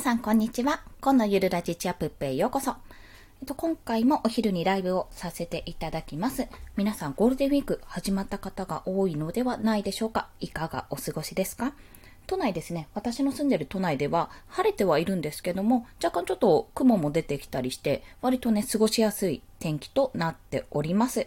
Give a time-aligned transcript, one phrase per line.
[0.00, 0.80] 皆さん、こんにちは。
[1.02, 2.70] 今のゆるラジチアップへようこそ。
[2.70, 6.48] えっと、今回もお昼にライブをさせていただきます。
[6.74, 11.74] 皆さん、ゴールデンウィーク始まった方が多いのではないでしょうかいかがお過ごしですか？
[12.26, 21.26] 都内ですね、私の住んでる都内では晴れてはいるんですけども、若干ちょっと雲も出てきたりして、割とね、過ごしやすい天気となっております。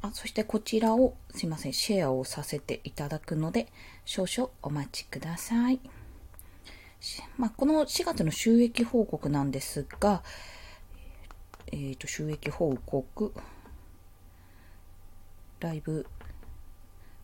[0.00, 3.68] あ、そしてこちらを、すいません、シェアをさせていただくので、
[4.06, 5.78] 少々お待ちください。
[7.36, 10.22] まあ、この4月の収益報告なんですが、
[11.68, 13.32] えっ、ー、と、収益報告、
[15.60, 16.06] ライブ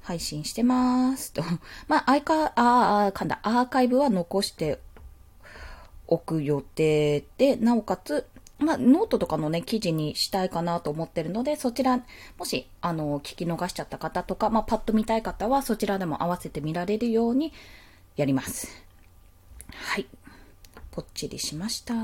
[0.02, 1.42] 配信してますと。
[1.88, 4.78] まあ、アイカ、ああ、かんだ、アーカイブは残して
[6.06, 8.28] おく予定で、なおかつ、
[8.58, 12.04] まあ、ノートとかのね、記事にしたいかなと思ってるので、そちら、
[12.38, 17.52] もし、あの、聞き逃しちゃった方とか、まあ、パッと見たい方は、そちらでも合わせて見られるように
[18.16, 18.83] やります。
[19.74, 20.06] はい。
[20.90, 21.94] ぽっちりしました。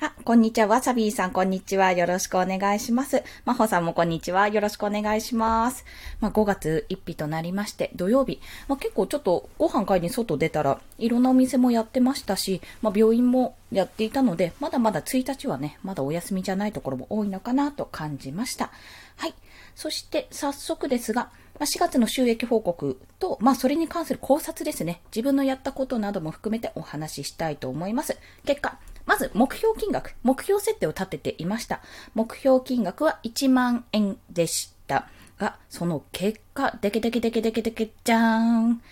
[0.00, 0.66] あ、こんにちは。
[0.66, 1.92] わさびーさん、こんにちは。
[1.92, 3.22] よろしくお願いします。
[3.44, 4.48] まほさんもこんにちは。
[4.48, 5.84] よろしくお願いします。
[6.20, 8.40] まあ、5月1日となりまして、土曜日。
[8.66, 18.72] まあ、結構ちょっとご飯買いに外出たら、いろんなお店もやってましたし、まあ、病院もやっていたので、まだまだ1日はね、まだお休みじゃないところも多いのかなと感じました。
[19.16, 19.34] はい。
[19.76, 25.02] そして、早速ですが、まあ4月の収益報告と、まあ、それに関する考察ですね。
[25.14, 28.16] 自分のやったことなども含めてお話ししたいと思います。
[28.44, 31.80] 結果、まず目標金額、目標設定を立てていました。
[32.14, 35.08] 目標金額は1万円でした。
[35.38, 38.82] が、その結果、でけでけでけでけでけじゃーん。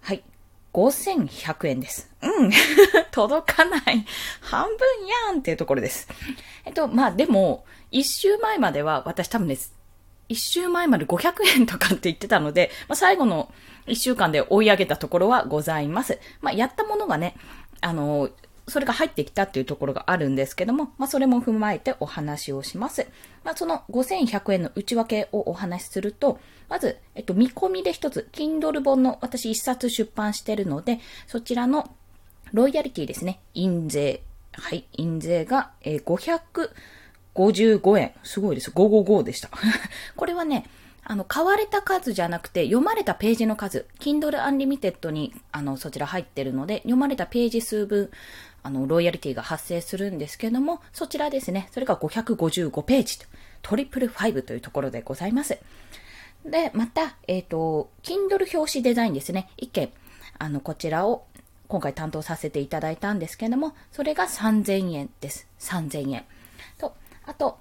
[0.00, 0.22] はい。
[0.72, 2.10] 5100円です。
[2.20, 2.50] うん。
[3.10, 4.06] 届かない。
[4.40, 4.78] 半分
[5.28, 6.08] やんっていうところです。
[6.64, 9.75] えっと、まあでも、一週前までは私多分です。
[10.28, 13.52] 一週前まで500円とかって言ってたので、まあ、最後の
[13.86, 16.18] 一週間で追い上げたところはございます。
[16.40, 17.36] まあ、やったものがね、
[17.80, 18.30] あの、
[18.68, 23.06] それが入ってきたっていうところがあるんですけども、まあ、それも踏まえてお話をします。
[23.44, 30.98] まあ、その5100円の内訳をお話しすると、まず、えっと、見込みで一つ、Kindle 本の私一冊出版してるので、
[31.28, 31.90] そちらの
[32.52, 34.22] ロイヤリティですね、印税。
[34.52, 36.70] はい、印税が、えー、500、
[37.36, 38.12] 55円。
[38.22, 38.70] すごいです。
[38.70, 39.50] 555でした。
[40.16, 40.64] これはね、
[41.04, 48.10] あの、買われた数じゃなくて、読まれたページの数、Kindle Unlimited に、あの、そちら入ってるので、読まれたページ数分、
[48.64, 53.26] あの、ロイヤリティが発生するんですけども、そちらですね、それが555ページと、
[53.62, 55.58] トリプル5というところでございます。
[56.44, 59.90] で、また、えっ、ー、と、Kindle 表紙デザインですね、一件、
[60.38, 61.26] あの、こちらを
[61.68, 65.46] 今回担当させていただいたんですけども、それが3000円です。
[65.60, 66.24] 3000円。
[67.26, 67.58] あと、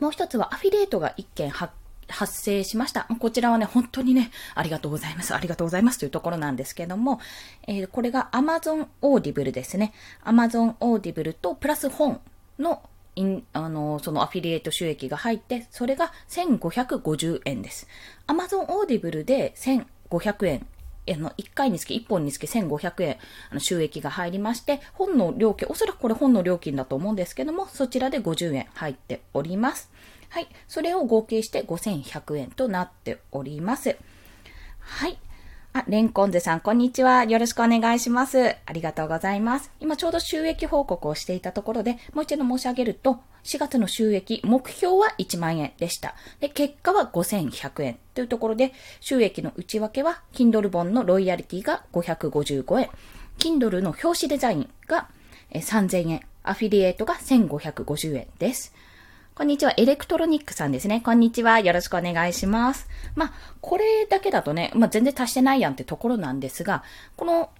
[0.00, 1.72] もう一つはアフィリエイトが1件発
[2.08, 3.08] 発生しました。
[3.18, 5.34] こちらはね、本当にね、ありがとうございます。
[5.34, 7.20] ありがとうございますというところなんですけども、
[7.66, 9.92] えー、これが Amazon Audible ですね。
[10.24, 12.20] Amazon Audible とプラス本
[12.58, 12.82] の
[13.16, 17.88] インあの、そのアフィリエイト収益が入って、それが1550円です。
[18.28, 20.66] Amazon Audible で1500円
[21.14, 23.16] あの、1回につき、1本につき1500円、
[23.50, 29.90] あの、収益が入りまして、本の料金、おそらくこれ本の料金だと思うんですけども、そちらで50円入っております。
[30.28, 30.48] はい。
[30.68, 33.96] それを合計して5100円となっております。
[34.80, 35.18] はい。
[35.72, 37.24] あ、レンコンゼさん、こんにちは。
[37.24, 38.56] よろしくお願いします。
[38.64, 39.70] ありがとうございます。
[39.78, 46.16] 今ちょうど収益報告をしていたところで、もう一度申し上げると、4月の収益、目標は1万円でした。
[46.40, 52.90] で、結果は5100円というところで、収益の内訳は、Kindle 本のロイヤリティが555円、
[53.38, 55.08] Kindle の表紙デザインが
[55.52, 58.74] 3000円、アフィリエイトが1550円です。
[59.36, 59.74] こんにちは。
[59.76, 61.02] エレクトロニックさんですね。
[61.02, 61.60] こんにちは。
[61.60, 62.88] よろしくお願いします。
[63.14, 66.82] まあ、これだけだとね、まあ、全然足してないやんってところなんですが、
[67.16, 67.50] この、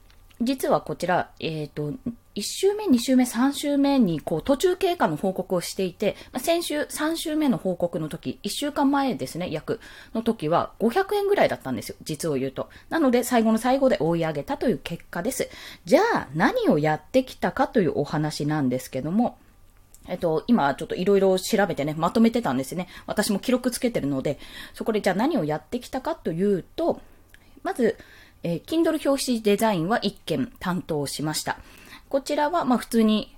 [0.40, 1.92] 実はこちら、えっ、ー、と、
[2.34, 9.80] 1週目、2週目、3週目に、こう、途中経過の報告をしていて、先週、3週目の報告の時、1週間前ですね、約
[10.14, 11.96] の時は、500円ぐらいだったんですよ。
[12.02, 12.68] 実を言うと。
[12.90, 15.48] なので、最後の最後で追い上げたという結果です。
[15.86, 19.38] じゃあ、何をやってきたかというお話なんですけども、
[20.08, 22.86] えっと、今ちょっといろいろ調べてね、まとめてたんですね。
[23.06, 24.38] 私も記録つけてるので、
[24.74, 27.00] そこでじゃあ何をやってきたかというと、
[27.62, 27.96] まず、
[28.42, 31.58] えー、Kindle 表紙デザインは1件担当しました。
[32.08, 33.36] こちらは、まあ普通に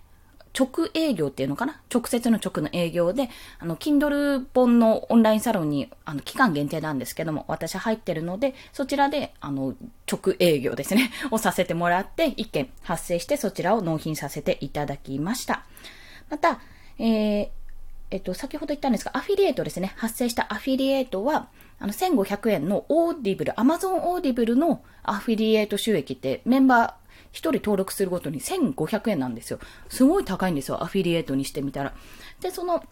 [0.59, 1.81] 直営業っていうのかな？
[1.93, 9.75] 直接の直の営業で、あの、Kindle 本のオンラインサロンに、あの、期間限定なんですけども、私入ってるので、そちらで、あの、
[10.11, 15.65] 直営業ですね、 をさせてもらって、1件発生して、そちらを納品させていただきました。
[16.29, 16.61] また、
[16.99, 17.49] えー、
[18.11, 19.93] えっと、先ほど言ったんですが、アフィリエイトですね。
[19.97, 29.58] 発生したアフィリエイトは、あの、1500円のオーディブル、アマゾンオーディブルのアフィリエイト収益ってメンバー1人登録するごとに1500円なんですよ。
[29.88, 30.82] すごい高いんですよ。
[30.82, 31.94] アフィリエイトにしてみたら。
[32.40, 32.82] で、その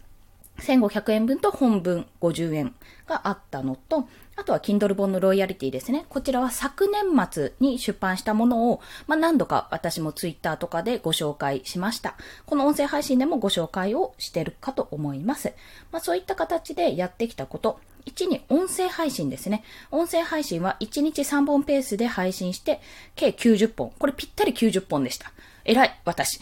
[0.59, 2.75] 1500円分と本分50円
[3.07, 4.07] があったのと、
[4.37, 6.05] あとは Kindle 本のロイヤリティですね。
[6.09, 12.15] こちらは昨年末に出版したものを、まあ、何度か私も Twitter とかでご紹介しました。
[12.45, 15.53] この音声配信でもご紹介をしてるかと思います。
[15.91, 19.63] まあ、そういった形でやってきたこと、1に音声配信ですね。
[19.89, 22.79] 音声配信は1日3本ペースで配信して、
[23.15, 23.91] 計90本。
[23.97, 25.31] これぴったり90本でした。
[25.65, 26.39] 偉い、私。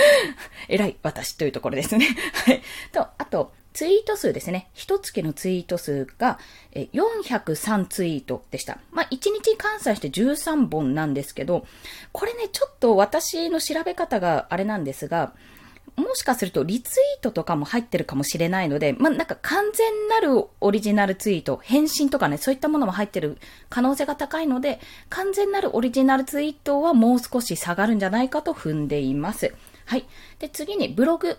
[0.68, 2.08] 偉い、私というところですね。
[2.32, 2.62] はい。
[2.92, 4.70] と、あと、ツイート数ですね。
[4.72, 6.38] 一月のツイート数が
[6.72, 8.78] 403ツイートでした。
[8.90, 11.66] まあ、1日換算して13本なんですけど、
[12.10, 15.34] これね、ちょっと私の調べ方があれなんですが、
[15.94, 23.36] もしかするとリツイートとかも入ってるかもしれないので、まあ、なんか完全なるオリジナルツイート、返信とかね、そういったものも入ってる
[23.68, 24.80] 可能性が高いので、
[25.10, 29.52] 完全なるオリジナルツイートはもう少し下がるんじゃないかと踏んでいます。
[29.84, 30.06] はい。
[30.38, 31.36] で、次にブログ。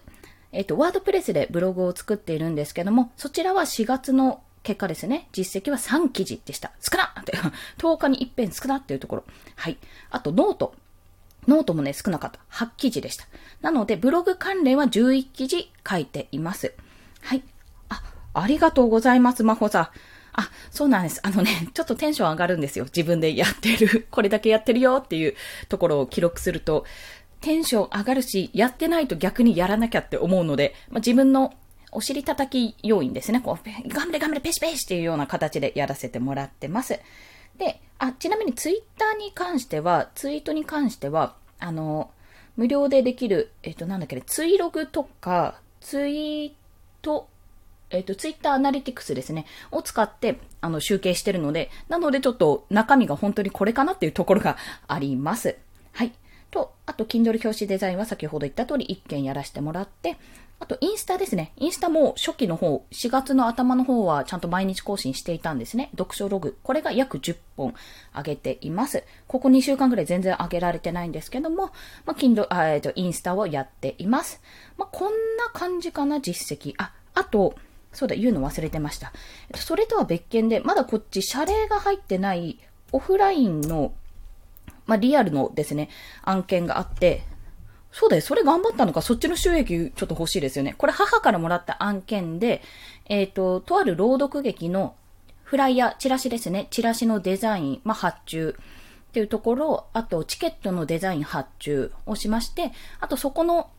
[0.52, 5.30] えっ、と、ワードプレスでブログを作っているんですけども、そちらは4月の結果ですね。
[5.32, 6.72] 実績は3記事でした。
[6.82, 7.38] 少なって、
[7.80, 9.24] 10日に一遍少なっていうところ。
[9.56, 9.78] はい。
[10.10, 10.76] あと、ノート。
[11.48, 12.40] ノートもね、少なかった。
[12.52, 13.26] 8記事でした。
[13.62, 16.74] なので、ブログ関連は11記事書いています。
[17.22, 17.44] はい。
[17.90, 18.04] あ、
[18.34, 19.90] ありがとうございます、まほさん。
[20.40, 21.20] あ、そうなんです。
[21.24, 22.86] あのね、 ちょっとテンション上がるんですよ。
[22.86, 25.36] 自分でやってる、これだけやってるよっていう
[25.68, 26.86] ところを記録すると、
[27.42, 31.54] テンション上がるし、やってないと逆にやらなきゃって思うので、まあ、自分の
[31.92, 33.42] お尻叩き要因ですね。
[33.42, 37.00] こう、頑張れ頑張れペシペシっていうような形でやらせてもらってます。
[37.58, 42.12] で、あ、ちなみにツイッターに関しては、ツイートに関しては、あの、
[42.56, 46.52] 無料でできる、えっ、と、なんだっけ、ツイログとか、ツイー
[47.02, 47.30] ト、
[47.90, 54.58] えっ、と、ツイッターアナリティクスですね、を使って、あの、集計してるので、なのでちょっと中身が本当にこれかなっていうところが
[54.88, 55.58] あります。
[55.94, 56.12] はい。
[56.52, 60.18] と、あと、Kindle 表紙デザインは先ほど言った通り1件やらせてもらって、
[60.60, 61.52] あと、インスタですね。
[61.58, 65.90] インスタも初期の方、4月の頭の方はちゃんと毎日更新していたんですね。
[65.92, 66.58] 読書ログ。
[66.64, 67.76] これが約10本
[68.16, 69.04] 上げています。
[69.28, 71.68] ここ2週間くらい全然上げられてないんですけども、
[72.06, 74.42] まあ、Kindle、えっと、インスタをやっています。
[74.78, 76.74] まあ、こんな感じかな、実績。
[76.80, 77.56] あ、あと、
[77.94, 79.14] そうだ、言うの忘れてました。
[79.56, 82.58] それとは別件で、まだこっち謝礼が入ってない
[82.92, 83.94] オフラインの、
[84.88, 85.90] まあ、リアルのですね、
[86.24, 87.24] 案件があって、
[87.92, 90.76] そうだよ、それ頑張ったのか、そっちの収益ちょっと欲しいですよね。
[90.78, 92.62] これ母からもらった案件で、
[93.06, 94.96] えっ、ー、と、とある朗読劇の
[95.44, 96.68] フライヤー、チラシですね。
[96.72, 98.56] チラシのデザイン、まあ、発注
[99.10, 103.70] っていうところ、あとチケットのデザイン発注をしまして、あとそこの、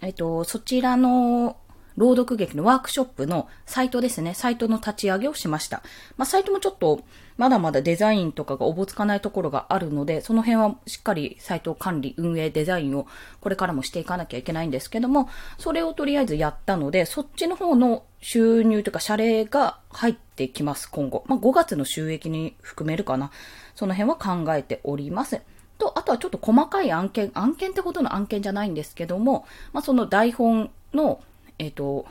[0.00, 1.56] えっ、と、そちらの
[1.96, 4.34] 朗読劇のワークショップのサイトですね。
[4.34, 5.82] サイトの立ち上げをしました。
[6.16, 7.02] まあ、サイトもちょっと、
[7.36, 13.06] まだまだデザインとかがおぼつかないところがあるので、その辺はしっかりサイト管理、運営、デザインを
[13.40, 15.28] これからもしていかなきゃいけないんですけども、
[15.58, 21.24] それをとりあえずやったので、そっちの方の収入というか謝礼が入ってきます、今後。
[21.26, 23.30] まあ、5月の収益に含めるかな。
[23.74, 25.40] その辺は考えております。
[25.80, 31.20] と、あとはちょっと細かい案件、案件ってほどの案件じゃないんですけども、まあ、その台本の
[31.60, 32.06] えっ、ー、と、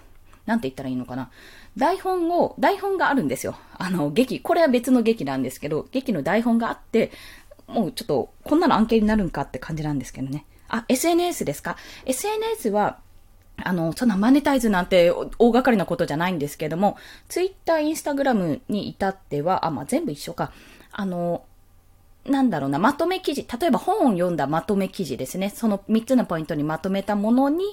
[0.46, 1.32] なんて言ったらいいのかな。
[1.76, 3.56] 台本を、台本があるんですよ。
[3.78, 7.12] あの、劇、これは別の劇なんですけど、劇の台本があって、
[7.68, 10.46] もうちょっと、こんなの案件になるんかって感じなんですけどね。
[10.68, 13.00] あ、SNS ですか ?SNS は、
[13.58, 16.98] あの、そんなマネタイズなんて大掛かりなことじゃないんですけども、
[17.28, 20.52] Twitter、Instagram に至っては、あ、まあ、全部一緒か。
[20.92, 21.44] あの、
[22.26, 23.48] なんだろうな、まとめ記事。
[23.60, 25.50] 例えば本を読んだまとめ記事ですね。
[25.50, 27.66] その3つのポイントにまとめたものに、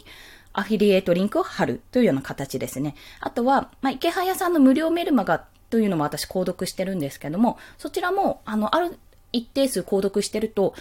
[0.56, 2.94] アフィリエイトリンクを貼るというような形ですね。
[3.20, 8.98] あとは、まあ、池早さんの無料メルマガというのも私購読してるんですけども、そちらも、あの、ある
[9.32, 10.74] 一定数購読してると、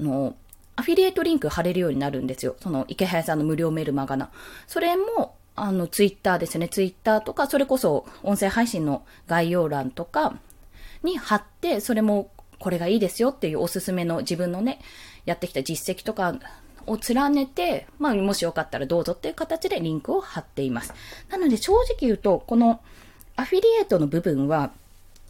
[0.00, 0.34] あの、
[0.76, 2.56] アフィリエイトリンク貼れるようになるんですよ。
[2.60, 4.30] その池早さんの無料メルマガな。
[4.66, 6.68] それも、あの、ツイッターですね。
[6.68, 10.38] ツイッターとか、それこそ音声配信の概要欄とか
[11.02, 14.80] に貼って、それもこれがいいですよっていうおすすめの自分のね、
[15.26, 16.34] やってきた実績とか
[16.90, 20.92] を連ねて、まあ、もしよかったらどうぞっていう形でリンクを貼っています。
[21.30, 22.80] なので、正直言うと、この
[23.36, 24.72] アフィリエイトの部分は、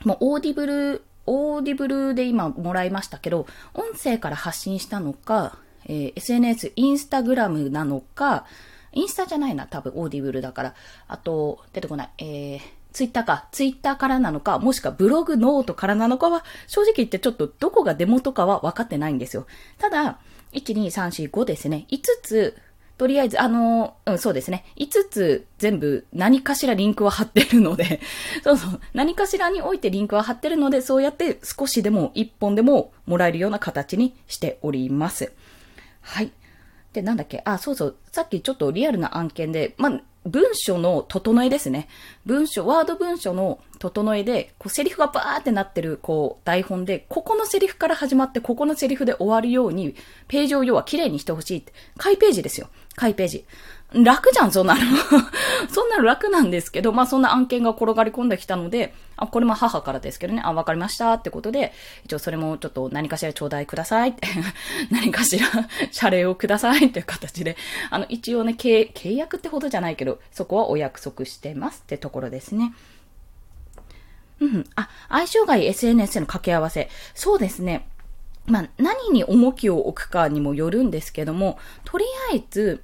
[0.04, 8.46] もうオーディブル、オーディブルで今もらいましたけど、音声から発信したのか、えー、SNS、インスタグラムなのか、
[8.92, 10.74] インスタじゃないな、多分オーディブルだから。
[11.06, 12.10] あと、出てこない。
[12.18, 12.60] えー、
[12.92, 13.46] ツイッターか。
[13.52, 19.46] ツイッターからなのか、もしくはブログノートからなのかは、正直言ってちょっとどこが出元かは分かってないんですよ。
[19.78, 20.18] ただ、
[20.52, 21.86] 1、2、3、4、5ですね。
[21.90, 22.56] 5つ
[22.98, 24.64] とりあえず、あの、うん、そうですね。
[24.76, 28.00] 5つ全部何かしらリンクは貼ってるので、
[28.42, 35.32] そうそう、何かしらにおいてリンクは貼ってるので、そうやって少しでも1本でももらえるような形にしております。
[36.00, 36.32] はい。
[36.92, 37.40] で、なんだっけ？
[37.44, 37.96] あ、そうそう。
[38.10, 41.88] さっきちょっとリアルな案件で、まあ、文書の整えですね。
[42.26, 49.94] 文書、ワード文書の整えで、こう、セリフがバーってなってる、こう、台本で、ここのセリフから始まって、ここのセリフで終わるように、
[50.28, 51.72] ページを要は綺麗にしてほしいって。
[51.96, 52.68] 回ページですよ。
[52.96, 53.44] 回ページ。
[53.92, 54.80] 楽じゃん、そんなの。
[55.72, 61.72] そんなの楽なんですけど、まあそんな案件が転がり込んできたので、あ、これも母からですけどね、あ、わかりましたってことで、
[62.04, 64.28] 一応それもちょっと何かしら頂戴くださいって
[64.92, 65.46] 何かしら
[65.90, 67.56] 謝礼をくださいっていう形で、
[67.88, 72.74] あの、一応ね、契契約ってほどじゃないけど、そこはお約束してますってところですね。
[74.40, 74.66] うん。
[74.76, 76.90] あ、相性が SNS への掛け合わせ。
[77.14, 77.88] そうですね。
[78.46, 82.82] まあ、何に重きを置くかにもよるんですけども、とりあえず、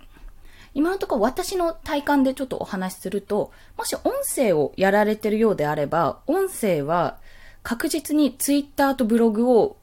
[0.75, 7.19] 今のところ私の体感でちょっとお話しすると、もし音声をやられてるようであれば、音声は
[7.62, 9.76] 確実にツイッターとブログを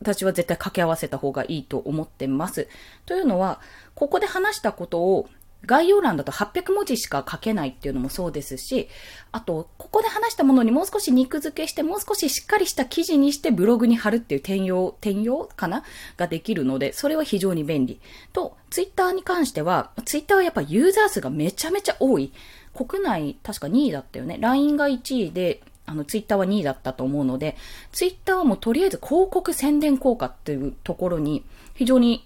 [0.00, 2.68] 私は絶対掛け合わせた方がいいと思ってます。
[3.06, 3.60] というのは、
[3.94, 5.28] ここで話したことを
[5.66, 8.88] 概要欄だと800文字しか書けないっていうのもそうですし、
[9.32, 15.82] あと、ここで話したものにもう少し肉付けして、もう少ししっかりした記事にしてブログに貼るっていう転用、転用かな
[16.16, 18.00] ができるので、それは非常に便利。
[18.32, 22.32] と、ツイッターに関しては、ツイッターはやっぱユーザー数がめちゃめちゃ多い。
[22.74, 24.38] 国内、確か2位だったよね。
[24.40, 27.56] LINE が1位で、あの、ツイッターは2位だったと思うので、
[27.92, 31.44] ツイッターはもうとりあえず広告宣伝効果っていうところに
[31.74, 32.25] 非常に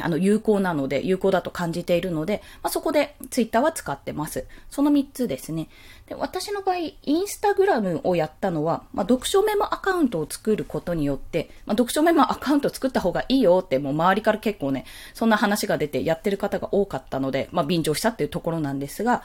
[0.00, 4.46] あの、有効なので、有効だと感じているので、まあ、そこでツイッターは使ってます。
[4.70, 5.68] その3つですね。
[6.06, 14.84] で、私の場合、インスタグラムをやったのは、まあ、読書メモアカウントを作ることによって、まあ、読書メモアカウント作った方がいいよって、もう周りから結構ね、
[15.14, 19.22] そんな話が出てやってる方が多かったので、まあ、便乗したっていうところなんですが、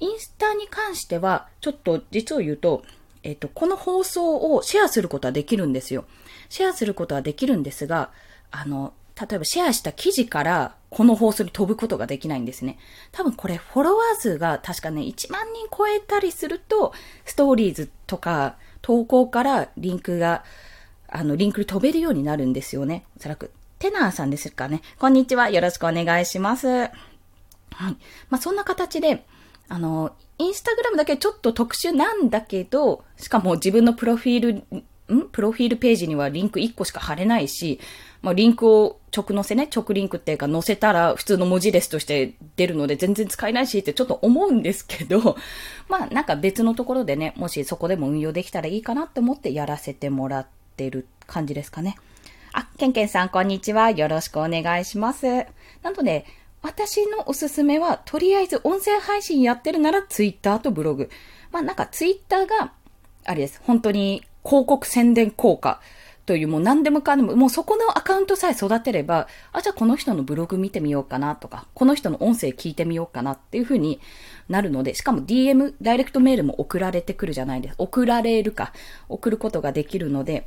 [0.00, 2.82] インスタに関しては、ちょっと実を言うと、
[3.22, 6.04] えっ、と、この放送をシェアすることはできるんですよ。
[6.48, 8.10] シェアすることはできるんですが、
[8.50, 12.78] あの、例えばシェアした記事からこの放送に飛ぶことができないんですね。
[13.12, 16.92] 多分これフォロワー数が確かね、1万人超えたりすると、
[17.24, 20.44] ストーリーズとか投稿からリンクが、
[21.08, 23.04] あの、リンクに飛べるようになるんですよね。
[23.18, 23.50] おそらく。
[23.78, 24.80] テナーさんですかね。
[24.98, 25.50] こんにちは。
[25.50, 26.68] よろしくお願いします。
[26.68, 26.90] はい。
[28.30, 29.24] まあ、そんな形で、
[29.68, 34.64] あの、インスタグラムだけちょっと特殊なんだけど、しかも自分のプロフィー
[35.10, 35.28] ルん？
[35.30, 37.80] プロフィールページにはリンク1個しか貼れないし、
[38.22, 45.36] まあ、リンクを直載せね、直リンクっていうか載せたら普通の文字列として出るので全然使えないしってちょっと思うんですけど、
[45.88, 51.96] まあなんか別のところでね、もしそこでも運用できたらいいかなって思ってやらせてもらってる感じですかね。
[52.52, 53.90] あ、ケンケンさんこんにちは。
[53.90, 55.26] よろしくお願いします。
[55.82, 56.24] なので、
[56.62, 61.10] 私のおすすめは、とりあえず音声配信やってるならツイッターとブログ。
[61.50, 62.72] まあなんかツイッターが、
[63.24, 63.60] あれです。
[63.64, 65.80] 本当に広告宣伝効果
[66.24, 74.00] というもう何でもかんでも、もうそこのアカウントさえ育てれば、あ、じゃあこの人のブログ見てみようかなとか、この人の音声聞いてみようかなっていう風に
[74.48, 77.74] なるので、しかも DM、ダイレクトメールも送られてくるじゃないです。
[77.78, 78.72] 送られるか、
[79.08, 80.46] 送ることができるので、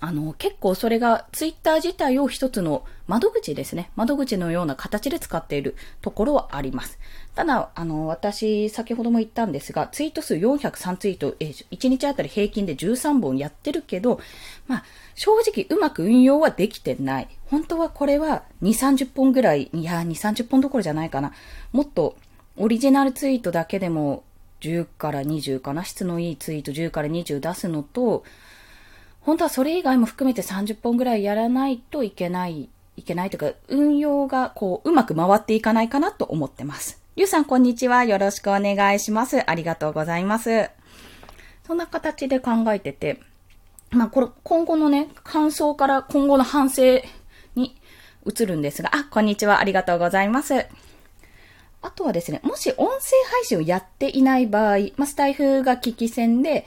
[0.00, 3.90] あの、結構それがツイッター自体を一つの窓口ですね。
[3.94, 6.98] 窓口のような形で使っているところはあります。
[7.36, 14.20] ただ、あの、私、先ほども言ったんですが、ツイート数403ツイート、え1日あたり平均で13本やってるけど、
[14.66, 14.84] まあ、
[15.14, 17.28] 正直うまく運用はできてない。
[17.46, 21.32] 本当はこれは2、30本ぐらい、いや、2、30本どころじゃないかな。
[21.70, 22.16] もっと、
[22.56, 24.24] オリジナルツイートだけでも
[24.60, 25.84] 10から20かな。
[25.84, 28.24] 質のいいツイート10から20出すのと、
[29.24, 37.00] 本当はそれ以外も含めて30本ぐらいやらないといけない、いけないというか、運用がこう、うまく回っていかないかなと思ってます。
[37.14, 38.04] りゅうさん、こんにちは。
[38.04, 39.48] よろしくお願いします。
[39.48, 40.70] ありがとうございます。
[41.66, 43.20] そんな形で考えてて、
[43.90, 47.02] まあ、これ、今後のね、感想から今後の反省
[47.54, 47.76] に
[48.26, 49.60] 移るんですが、あ、こんにちは。
[49.60, 50.66] ありがとうございます。
[51.82, 52.94] あとはですね、もし音声
[53.30, 56.64] 配信をやっていない場合、まあ、スタイフが聞き戦で、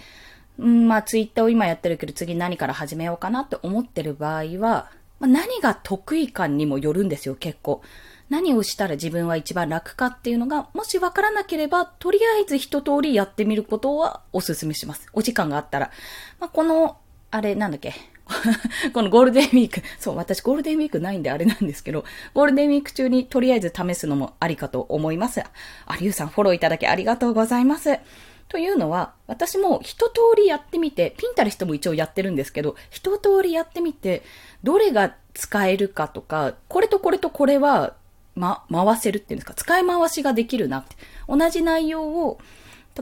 [0.58, 7.82] うん、まあ、ツイッターを今やってるけど、次何から始めようかなって思ってる場合は、まあ、何が得意感にもよるんですよ、結構。
[8.30, 15.08] 何をしたら自分は一番楽かっていうのが、もしわからなければ、とりあえず一通りやってみることはお勧めします。
[15.14, 15.92] お時間があったら。
[16.40, 16.98] まあ、この、
[17.32, 17.94] あれ、なんだっけ。
[18.94, 25.42] このゴールデンウィーク、そう、私ゴールデンウィークないんであれなんですけど、ゴールデンウィーク中にとりあえず試すのもありかと思います。
[25.42, 28.00] あ、りゅうさんフォローいただきありがとうございます。
[28.48, 34.24] というのは、私も一通りやってみて、ピンタリストも一応やってるんですけど、一通りやってみて、
[34.64, 37.96] どれが使えるかとか、これとこれとこれは
[38.36, 40.96] ま、回せるっていうんですか、使い回しができるなって。
[41.28, 42.38] 同じ内容を、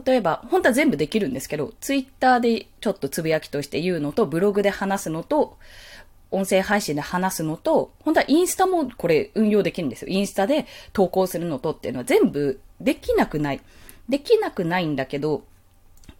[0.04, 5.56] 例えば、本当は全部できるんですけど、ツイッターでちょっとつぶやきとして言うのと、ブログで話すのと、
[6.30, 10.08] 音声配信で話すのと、本当はインスタもこれ運用できるんですよ。
[10.08, 13.60] インスタで投稿するのとっていうのは全部できなくない。
[14.08, 15.44] できなくないんだけど、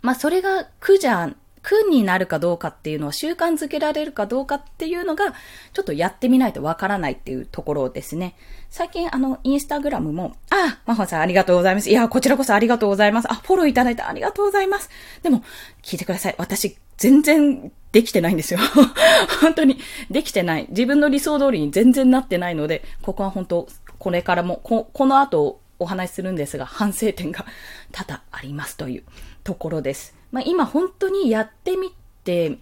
[0.03, 5.33] まあそれが苦じゃん苦になるかどうかっていうのは習慣づけられるかどうかっていうのが、
[5.73, 8.37] ちょっとやってみないとわからないっていうところですね。
[8.69, 11.89] 最近あの、インスタグラムも、あ、マホさんありがとうございます。
[11.89, 13.33] いや、こちらこそありがとうございます。
[13.33, 14.91] あ、フォローいただいてありがとうございます。
[15.23, 15.43] でも、
[15.83, 16.35] 聞いてください。
[16.37, 18.61] 私、全然できてないんですよ。
[19.41, 19.79] 本当に、
[20.11, 20.67] できてない。
[20.69, 27.45] 自分の理想通りに全然なってないので、ここは本当、これからも、ここの後お話しするんですが、反省点が
[27.93, 29.03] 多々ありますという
[29.43, 30.15] ところです。
[30.33, 32.59] まあ、今本当にやってみて、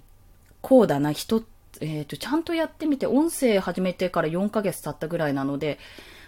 [0.61, 1.45] こうだな、人、
[1.81, 5.79] えっ、ー、と、ちゃんとやってみて、音声始めてから4ヶ月経ったぐらいなので、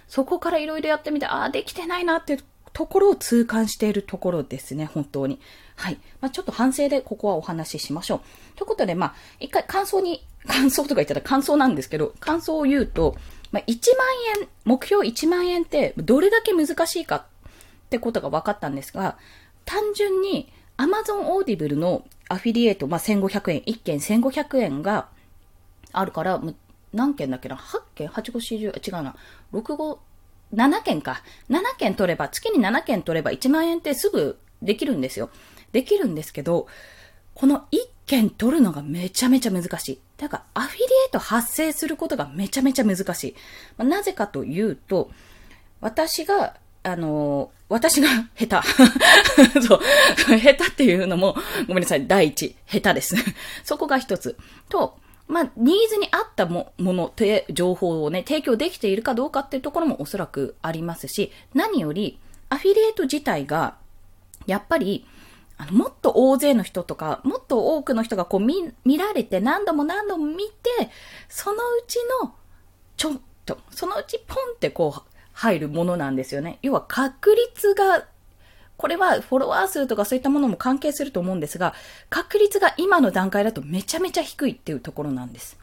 [0.09, 2.41] そこからいろいろやってみて、ああ、できてないなっていう
[2.73, 5.41] ところを痛感しているところですね、本当に。
[5.77, 5.99] はい。
[6.21, 8.21] まあ、ちょっと反省でここはお話ししましょう。
[8.57, 13.17] ということで、まあ、一回感想に、感想とか言ったら感想なんですけど、感想を言うと、
[13.55, 14.07] まあ、1万
[14.41, 17.25] 円、目標1万円ってどれだけ難しいかっ
[17.89, 19.17] てことが分かったんですが、
[19.65, 25.07] 単純に Amazon Audible のアフィリエイト、まあ、1500円、1件1500円が
[25.93, 26.43] あるから、
[26.93, 29.15] 何件だっけな ?8 件 ?8、5、40、違うな。
[29.53, 29.99] 6、5、
[30.53, 31.23] 7件か。
[31.49, 35.31] 7件取れば、月に7件取れば1万円ってすぐできるんですよ。
[35.71, 36.67] できるんですけど、
[37.37, 40.01] この1件取るのがめちゃめちゃ難しい。
[40.17, 43.35] だから、アフィリエイト発生することがめちゃめちゃ難しい。
[43.77, 45.11] まあ、なぜかというと、
[45.81, 48.69] 私があの、私が 下手。
[49.67, 49.81] そう。
[50.39, 51.35] 下手っていうのも、
[51.67, 52.07] ごめんなさい。
[52.07, 52.55] 第一。
[52.67, 53.17] 下手です。
[53.65, 54.37] そこが一つ。
[54.69, 57.13] と、まあ、ニーズに合ったもの、
[57.51, 62.19] 情報をね、提供できているかどうかっていうところもおそらくありますし、何より、
[62.51, 63.77] アフィリエイト自体が、
[64.47, 65.07] やっぱり、
[65.67, 70.91] あの、もっと大勢の人とか、もっと多くの人がこう見、見られて何度も何度も見て、
[71.29, 72.35] そのうちの、
[72.97, 73.13] ちょっ
[73.47, 75.03] と、そのうちポンってこう、
[75.33, 76.59] 入るものなんですよね。
[76.63, 78.07] 要は確率が、
[78.77, 81.75] これはフォロワー数とかそういったものも関係すると思うんですが、
[82.11, 85.59] 確率が今の段階だとめちゃめちゃ低いっていうところなんです。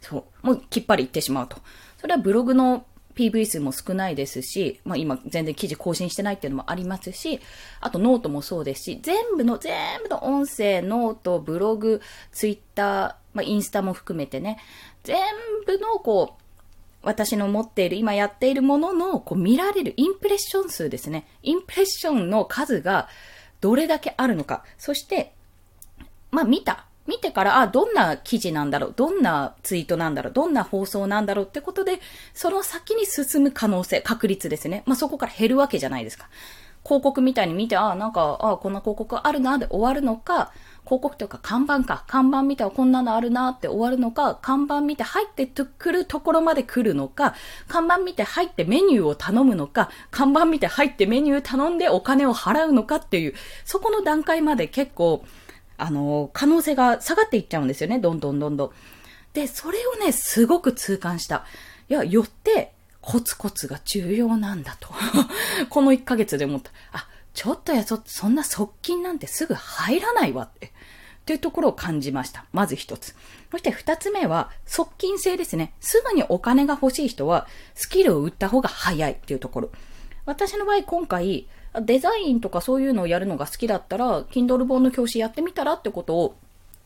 [0.00, 0.46] そう。
[0.46, 1.58] もうきっぱり言ってしまうと。
[1.98, 7.40] それはブログの PV 数も少ないですし、まあ今全然記事更新してないっていうのもありますし、
[7.80, 12.00] あとノートもそうですし、全部の、全部の音声、ノート、ブログ、
[12.32, 14.58] ツイッター、まあインスタも含めてね、
[15.02, 15.16] 全
[15.66, 16.44] 部のこう、
[17.02, 21.26] 私の持っている、今やっているものの、こう見られるインプレッション数ですね。
[21.42, 23.08] インプレッションの数が
[23.60, 24.64] どれだけあるのか。
[24.78, 25.32] そして、
[26.30, 26.86] まあ見た。
[27.06, 32.00] 見てから、あ、どんな記事なんだろう、どんなツイートなんだろう、どんな放送なんだろうってことで、
[32.32, 34.82] その先に進む可能性、確率ですね。
[34.86, 36.28] まあそこから減るわけじゃないですか。
[36.84, 40.52] 広告みたいに見て、あ、なんか、あ、こんな広告あるな、で終わるのか、
[40.84, 42.04] 広告というか看板か。
[42.06, 47.34] 看板見たらこんなのあるなって終わるのか、看板見て入ってくるところまで来るのか、
[47.68, 55.24] 看板見て入ってメニューを頼むのか、看板見て入ってメニュー頼んでお金を払うのかっていう、そこの段階まで結構、
[55.76, 57.98] あの、可能性が下がっていっちゃうんですよね。
[57.98, 58.70] どんどんどんどん。
[59.32, 61.44] で、それをね、すごく痛感した。
[61.88, 64.88] いや、よって、コツコツが重要なんだと。
[65.68, 66.70] この1ヶ月で思った。
[66.92, 70.72] あ、ちょっとやそ、そんな側近なんてすぐ入らないわって。
[71.26, 72.44] というところを感じました。
[72.52, 73.14] まず一つ。
[73.50, 75.74] そして二つ目は、側近性ですね。
[75.80, 79.70] すぐにお金が欲しい人は、スキルを売った方が早いっていうところ。
[80.26, 81.48] 私の場合、今回、
[81.80, 86.36] デザインとかそういうのをやるのが好きだったら、Kindle 本の教師やってみたらってことを、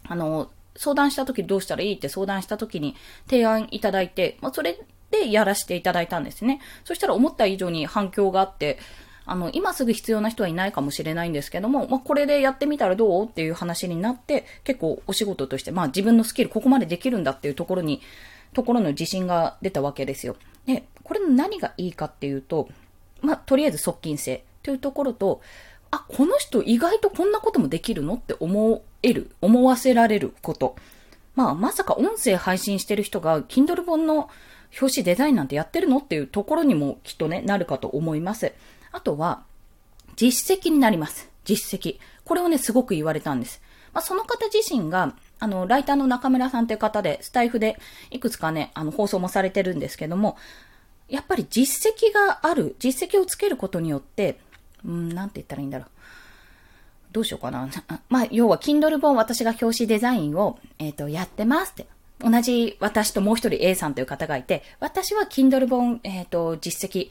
[0.07, 2.94] あの、相談した時どうしたらいいって相談した時に
[3.29, 4.79] 提案いただいて、まあ、それ
[5.11, 6.61] でやらせていただいたんですね。
[6.85, 8.79] そしたら思った以上に反響があって、
[9.27, 18.01] あの、今すぐ必要な人はいないかもしれないんですけども、まあ、これでやってみたらどうっていう話になって、結構お仕事として、まあ、自分のスキルここまでできるんだっていうところに、
[18.55, 20.37] ところの自信が出たわけですよ。
[20.64, 22.68] で、これの何がいいかっていうと、
[23.20, 25.40] まあ、とりあえず側近性というところと、
[25.90, 30.77] あ、この人意外とこんなこともできるのって思える、思わせられること。
[31.35, 34.29] まあ、まさか音声配信してる人が、Kindle 本の
[34.81, 38.53] 表紙デザインなんてやってるのっていうところにもきっとね、なるかと思います。
[38.92, 39.44] あとは、
[40.16, 41.31] 実績になります。
[41.44, 41.99] 実績。
[42.25, 43.62] これをね、すごく言われたんです。
[43.94, 47.79] まあ、その方自身が、あの、ライターの中村さんという方で、スタイフで
[48.11, 50.37] いくつかね、あの、放送もされてるんですけども、
[51.09, 54.38] やっぱり実績がある、実績をつけることによって、
[54.85, 55.88] うん、なんて言ったらいいんだろう。
[57.12, 57.69] どうしようかな。
[58.09, 61.87] まあ、要は、Kindle 本私が表紙デザインを、えっ、ー、と、やってますって。
[62.21, 67.11] 同じ私ともう一人 A さんという方がいて、私は Kindle 本、えっ、ー、と、実績、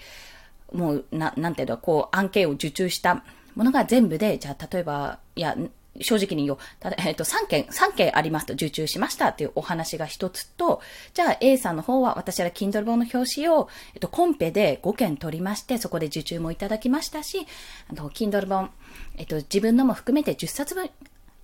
[0.74, 3.24] もう、な、なんていうの、こう、案件を受注した
[3.56, 5.56] ものが全部で、じゃあ、例えば、いや、
[6.02, 6.60] 正直に言おう。
[6.80, 10.82] ただ、えっ、ー、と、3件、3件ありますと受注しましたっていうお話が一つと、
[11.14, 17.46] じゃあ A さんの方は私は Kindle 本の表紙を、えっ、ー、と、コンペで5件取りまして、そこで受注もいただきましたし、
[17.90, 18.72] あの、Kindle 本、
[19.18, 20.90] えっ、ー、と、自分のも含めて10冊分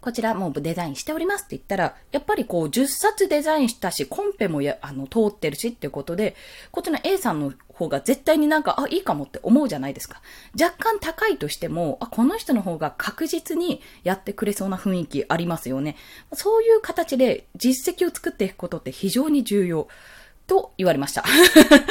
[0.03, 6.35] こちらもデザインしておりますって言ったら、やっぱりこう10冊デザインしたし、コンペもや、あの、通ってるしっていうことで、
[6.71, 10.21] こっちの A さんの方が絶対になんか、あ、いいかもって思うじゃないですか。
[10.59, 15.95] 若干高いとしても、あ、この人の方が確実にやってくれそうな雰囲気ありますよね。
[16.33, 19.87] そういう形で実績を作っていくことって非常に重要。
[20.45, 21.23] と言われました。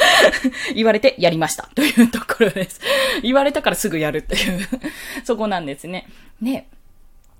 [0.75, 1.69] 言われてやりました。
[1.73, 2.79] というところです。
[3.23, 4.67] 言われたからすぐやるっていう
[5.23, 6.07] そこなんですね。
[6.39, 6.67] ね。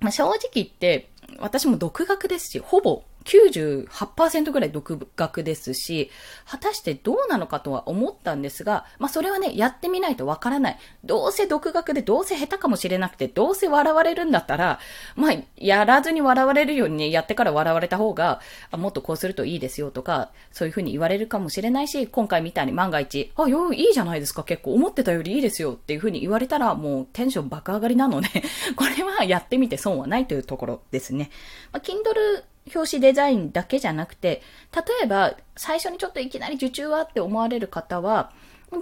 [0.04, 6.10] まあ、正直言って、私も独学ですし、ほぼ98%ぐらい独学ですし、
[6.46, 10.78] 果たしてどうなのかとは思ったんですが、まあそれはね、やってみないとわからない。
[11.04, 14.78] どうせ独学でどうせ下手かもしれなくて、どうせ笑われるんだったら、
[15.16, 18.40] まあやらずに笑われるようにね、やってから笑われた方が、
[18.72, 28.28] もっとこうするといいですよとか、そういうふうに言われるかもしれないし、今回みたいに万が一、あ、よ、いいじゃないですか、結構思ってたよりいいですよっていうふうに言われたら、もうテンション爆上がりなので
[28.76, 31.30] これはやってみて損はないというところですね。
[31.72, 34.42] まあ、Kindle 表紙デザインだけじゃなくて、
[34.74, 38.32] 例えば、最初にちょっといきなり受注はって思われる方は、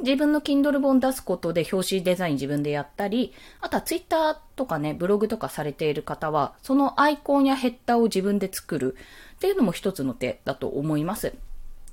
[0.02, 8.96] 自分の Kindle 本出すことで表紙デザイン自分でやったり、あとは Twitter とかね、ブログとかされている方は、そのアイコンやヘッダーを自分で作る
[9.36, 11.34] っていうのも一つの手だと思います。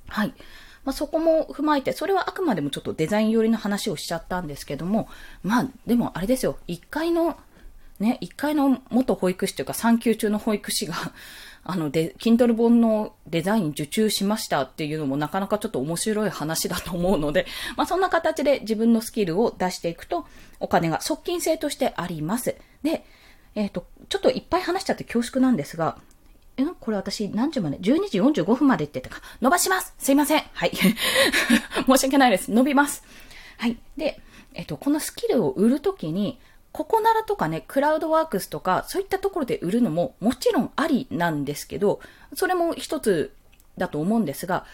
[0.08, 0.34] はい。
[0.84, 5.08] まあ、そこも踏まえて、それはあくまでもちょっとデザイン寄りの話をしちゃったんですけども、
[5.42, 7.36] まあ、でもあれですよ、一回の、
[7.98, 10.94] ね、一回の元保育士というか産休中の保育士が
[11.62, 17.46] あの、で、Kindle 本のデザイン受注しましたっていうのもなかなかちょっと面白い話だと思うので、
[17.76, 20.26] まあそんな形で自分のスキルを出していくと、
[20.58, 22.56] お金が側近性としてあります。
[22.82, 23.04] で、
[23.54, 25.98] えっ、ー、と、ちょっといっぱい話しちゃって恐縮なんですが、
[26.56, 29.22] え、これ私何時まで ?12 時45分までって言ってたか。
[29.40, 30.72] 伸ばしますすいませんはい。
[30.76, 32.50] 申し訳ないです。
[32.50, 33.04] 伸びます。
[33.58, 33.78] はい。
[33.96, 34.20] で、
[34.54, 36.38] えっ、ー、と、このスキルを売るときに、
[36.72, 42.00] ココナラとかね、クラウドワークスとか、そういったところで売るのももちろんありなんですけど、
[42.34, 43.32] それも一つ
[43.76, 44.64] だと思うんですが、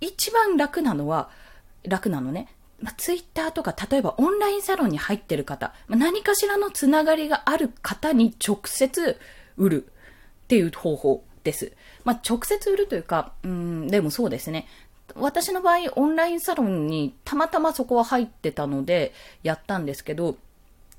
[0.00, 1.30] 一番楽なのは、
[1.84, 2.48] 楽なのね。
[2.80, 9.18] まあ、ツイッターとか、例えばオンラインサロンに入ってる方、まあ、何かしらのつながりがある方に直接
[9.56, 11.72] 売るっていう方法です。
[12.04, 14.66] まあ、直接売るというか、うん、でもそうですね。
[15.14, 20.36] 私の場合、オンラインサロンにたまたまそこは入ってたので、やったんですけど、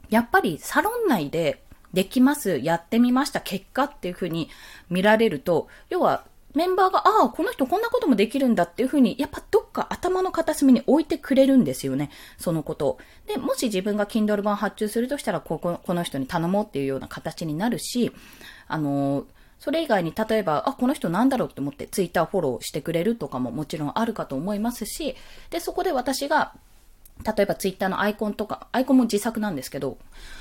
[0.09, 4.49] やっぱりサロン内でできます、やってみました、結果っていうふうに
[4.89, 12.09] 見られると、要はメンバーが、ああ、この人こんなこともできるんだっていうふうに、やっぱどっか頭の片隅に置いてくれるんですよね。
[12.37, 12.97] そのこと。
[13.27, 18.11] で、もし自分が Kindle 版発注するとしたら、ここ、この人に頼もうっていうような形になるし、
[18.67, 19.25] あの
[19.59, 25.15] それ以外に、例えば、あ、この人なんだろうって思って、ツイッターフォローしてくれるとかももちろんあるかと思いますし、
[25.49, 26.53] で、そこで私が、
[27.25, 29.97] 例えばツイッターのアイコンとか、アイコンも自作なんですけど、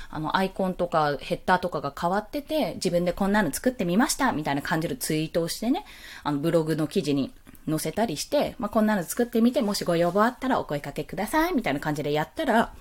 [0.09, 5.85] あの、アイコンとかヘッダーとかが変わってて、自分でこんなの作ってみましたみたいな感じのツイートをしてね、
[6.23, 7.33] あの、ブログの記事に
[7.67, 12.73] 載せたりして、まあ、こんなの作ってみて、もしご要望あったらお声かけくださいみたいな感じでやったら、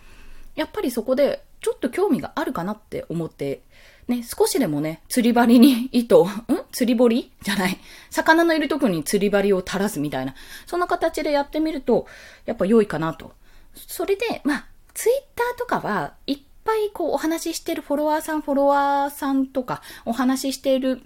[0.54, 3.62] やっぱりそこで、ちょっと興味があるかなって思って、
[4.06, 6.28] ね、少しでもね、釣り針に糸、ん？
[6.70, 7.32] 釣り堀？
[7.42, 7.76] じゃない。
[8.10, 10.34] 魚のいるとこに釣り針を垂らすみたいな。
[10.66, 12.06] そんな形でやってみると、
[12.44, 13.32] やっぱ良いかなと。
[13.76, 21.02] それで、まあ、ツイッターとかはいっぱいこうお話ししてるフォロワーさん、フォロワーさんとかお話ししている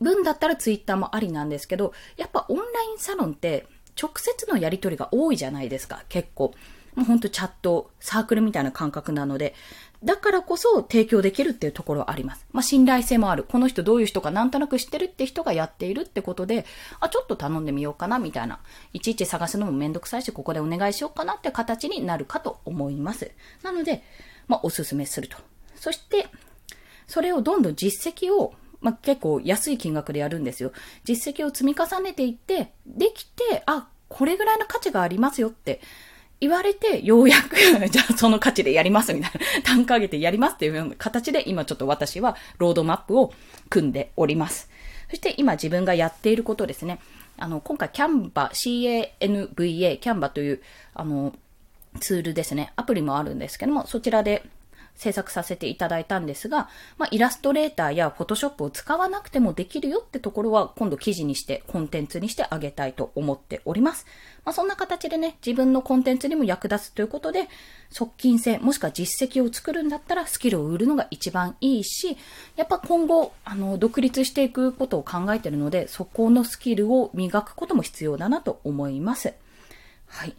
[0.00, 3.66] 分だったらツイッターもありなんですけど、やっぱオンラインサロンって
[4.00, 6.54] 直接のやりとりが多いじゃないですか、結構。
[6.94, 9.54] もうほんとチャット、サークルみたいな感覚なので、
[10.02, 12.46] だからこそ提供できるっていうところはあります。
[12.52, 13.44] まあ、信頼性もある。
[13.44, 16.64] この人どういう人かなんとなく知ってるって人がやっているってことで、
[17.00, 18.60] あ、ちょっと頼んでみようかな、みたいな。
[18.94, 23.30] いちいち探すのもめんどくさいし、ここでお願いしようかなって形になるかと思います。
[23.62, 24.02] なので、
[24.48, 25.36] まあ、おすすめすると。
[25.76, 26.28] そして、
[27.06, 30.72] それをどんどん実績をまあ、結構安い金額でやるんですよ。
[31.04, 35.80] 実績を積み重ねていって、できて、あ、これぐらいの価値がありますよって
[36.40, 43.32] 言われて、ようやくじゃあその価値でやりますみたいな、単価上げてやりますっていうような形で、今ちょっと私はロードマップを
[43.68, 44.70] 組んでおります。
[45.10, 46.98] そして今自分がやっていることですね。
[47.36, 50.62] あの、今回キャンバ、CANVA、キャンバという、
[50.94, 51.34] あの、
[52.00, 52.72] ツールですね。
[52.76, 54.44] アプリもあるんですけども、そちらで
[55.00, 64.04] 制作させていただいたんですが、まあ、イラストレーターやフォトショップを使わなくてもできるよってところは今度記事にしてコンテンツにしてあげたいと思っております。
[64.44, 67.48] まあ、そんな形でね、自分のコンテンツにも役立つということで、
[67.88, 72.18] 側近性、もしくは実績を作るんだったらスキルを売るのが一番いいし、
[72.56, 79.32] やっぱ今後、あの、独立していくことを考えてるので、そこのスキルを磨くことも必要だなと思います。
[80.06, 80.34] はい。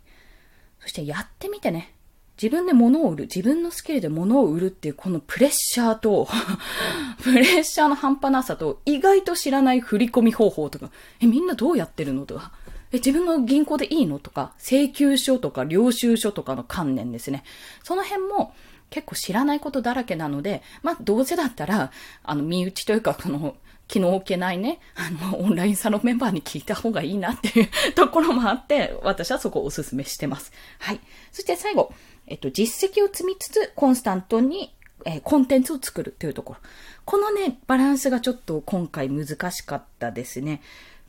[0.82, 1.96] そしてやってみてね、
[2.42, 6.28] 自分で物を売る、自分のスキルで物を売るっていうこのプレッシャーと
[7.24, 12.52] プレッシャーの半端なさと、意外と知らない振り込み方法とか、え、みんなどうやってるのとか、
[12.92, 17.44] え、自分の銀行でいいのとか、請求書とか領収書とかの観念ですね。
[17.84, 18.56] その辺も
[18.90, 21.92] 結構知らないことだらけなので、まあ、どうせだったら、
[22.24, 23.56] あの、身内というか、この、
[23.92, 30.54] 気の置けないね、あの、オンラインサロンメンバーに聞いた方がいいなっていうところもあって、私はそこをお勧めしてます。
[30.80, 31.02] はい。
[31.34, 31.94] そして最後、
[32.26, 34.74] えっと、実績を積みつつ、コンスタントに、
[35.04, 36.60] え、コンテンツを作るというところ。
[37.04, 40.62] このね、バランスがちょっと今回難しかったですね。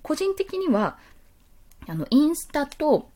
[0.03, 0.99] 個人的には、
[1.87, 3.09] あの、インスタと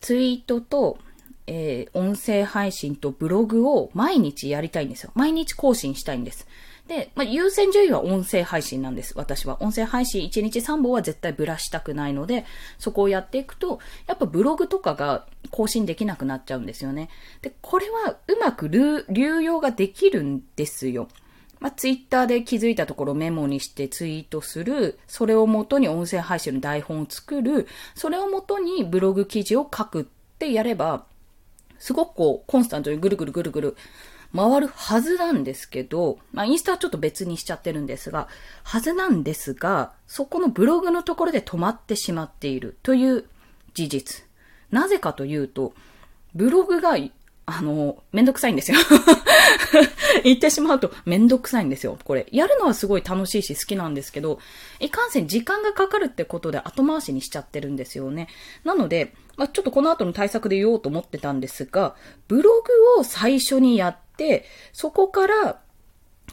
[0.00, 0.98] ツイートと、
[1.46, 5.12] えー、音声配信とブログを毎日やりたいんですよ。
[5.14, 6.48] 毎日更新したいんです。
[6.86, 9.14] で、まあ、優先順位は音声配信なんです。
[9.16, 9.62] 私は。
[9.62, 12.44] 音声配信1日3本は絶対ブラしたくないので、
[12.78, 17.08] そこをやっていくと、やっぱブログとかが更新できなくなっちゃうんですよね。
[17.40, 21.08] で、これはうまく流用ができるんですよ。
[21.60, 30.04] まあ、ツイッターで気づいたところメモにしてツイートする、それをもとに音声配信の台本を作る、それをもとにブログ記事を書くっ
[30.40, 31.04] てやれば、
[31.78, 33.76] すごくこう、コンスタントにぐるぐるぐるぐる
[34.34, 38.28] 回るはずなんですけど、まあ、インスタはちょっと別にしちゃってるんですが、
[38.64, 43.24] はずなんですが、そこのブログのところで止まってしまっているという
[43.74, 44.24] 事実。
[44.70, 45.74] なぜかというと、
[46.34, 46.96] ブログが、
[47.44, 48.78] あの、めんどくさいんですよ
[50.24, 52.26] 言ってしまうとめんどくさいんですよ、これ。
[52.30, 54.38] やるのはすごい楽しいし好きなんですけど、
[54.80, 58.28] いかんせん時間がかかるってことで後回しにしちゃってるんですよね。
[58.64, 61.96] なので、まあ、ちょっとこの後の対策で言おうと思ってたんですが、
[62.28, 64.00] ブログを最初にやって、
[64.72, 65.60] そこから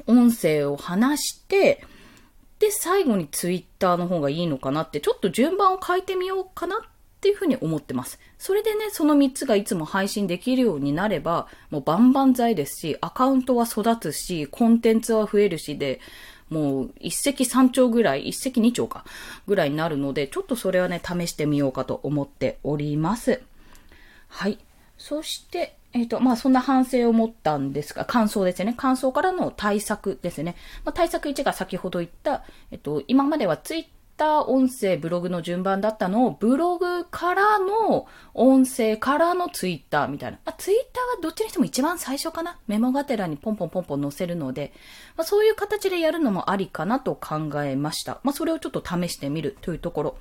[0.08, 1.84] 音声を話して、
[2.60, 6.80] で、最後にツイッターの方がいいのかなって、ちょっと順番を変えてみようかなっ
[7.22, 8.20] ていうふうに思ってます。
[8.38, 16.00] それでね、その3つがいつも配信できるようになれば、もうバンバン剤ですし、アカウントは育つし、コンテンツは増えるしで、
[16.50, 19.06] もう一石三鳥ぐらい、一石二鳥か、
[19.48, 23.42] ぐらいになるので、ちょっとそれはね、試してみようかと思っております。
[24.28, 24.58] はい。
[24.98, 28.74] そして、えっ、ー、と、まあ、そんな反省を持ったんですが、感想ですね。
[28.78, 30.56] 感想からの対策ですね。
[30.86, 40.38] まあ、対策1が先ほど言った、えっ、ー、と、今まではツイッター音声、ブログの順番だったのを、ブログからの音声からのツイッターみたいな。
[40.46, 44.74] まあ、ツイッターはどっちにしても一番最初かなメモがてらにポンポンポンポン載せるので、
[45.18, 48.20] まあ、そういう形でやるのもありかなと考えました。
[48.24, 50.18] まあ、それをちょっと試してみるというところ。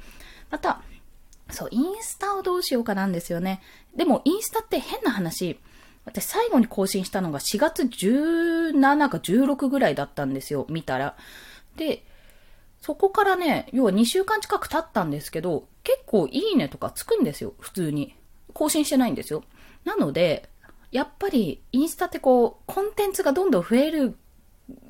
[0.50, 0.81] また、
[1.50, 3.62] そう、インスタをどうしようかなんですよね。
[3.96, 5.58] でも、インスタって変な話、
[6.04, 11.16] 私最後に更新したのが4月17か16ぐらいだったんですよ、見たら。
[11.76, 12.04] で、
[12.80, 18.14] そこからね、要は2週間近く経ったんですけど、結構いいねとかつくんですよ、普通に。
[18.52, 19.44] 更新してないんですよ。
[19.84, 20.48] なので、
[20.90, 24.16] やっぱりインスタってこう、コンテンツがどんどん増える、